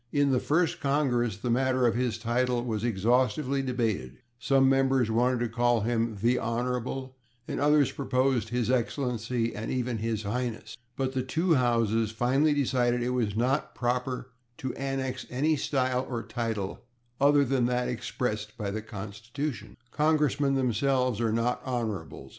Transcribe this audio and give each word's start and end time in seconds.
In 0.11 0.31
the 0.31 0.39
First 0.39 0.79
Congress 0.79 1.37
the 1.37 1.51
matter 1.51 1.85
of 1.85 1.93
his 1.93 2.17
title 2.17 2.63
was 2.63 2.83
exhaustively 2.83 3.61
debated; 3.61 4.17
some 4.39 4.67
members 4.67 5.11
wanted 5.11 5.41
to 5.41 5.47
call 5.47 5.81
him 5.81 6.17
/the 6.17 6.41
Honorable/ 6.41 7.15
and 7.47 7.59
others 7.59 7.91
proposed 7.91 8.49
/His 8.49 8.71
Excellency/ 8.71 9.55
and 9.55 9.69
even 9.69 9.99
/His 9.99 10.23
Highness/. 10.23 10.75
But 10.95 11.13
the 11.13 11.21
two 11.21 11.53
Houses 11.53 12.09
finally 12.09 12.55
decided 12.55 13.01
that 13.01 13.05
it 13.05 13.09
was 13.09 13.35
"not 13.35 13.75
proper 13.75 14.31
to 14.57 14.73
annex 14.73 15.27
any 15.29 15.55
style 15.55 16.07
or 16.09 16.23
title 16.23 16.81
other 17.19 17.45
than 17.45 17.67
that 17.67 17.87
expressed 17.87 18.57
by 18.57 18.71
the 18.71 18.81
Constitution." 18.81 19.77
Congressmen 19.91 20.55
themselves 20.55 21.21
are 21.21 21.31
not 21.31 21.63
/Honorables 21.63 22.29